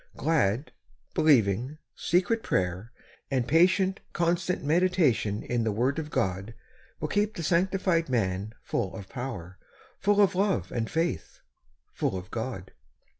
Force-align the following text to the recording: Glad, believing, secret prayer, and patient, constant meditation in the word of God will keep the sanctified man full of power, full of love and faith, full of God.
Glad, 0.17 0.71
believing, 1.13 1.77
secret 1.95 2.41
prayer, 2.41 2.91
and 3.29 3.47
patient, 3.47 3.99
constant 4.13 4.63
meditation 4.63 5.43
in 5.43 5.63
the 5.63 5.71
word 5.71 5.99
of 5.99 6.09
God 6.09 6.55
will 6.99 7.07
keep 7.07 7.35
the 7.35 7.43
sanctified 7.43 8.09
man 8.09 8.55
full 8.63 8.95
of 8.95 9.07
power, 9.07 9.59
full 9.99 10.19
of 10.19 10.33
love 10.33 10.71
and 10.71 10.89
faith, 10.89 11.41
full 11.93 12.17
of 12.17 12.31
God. 12.31 12.71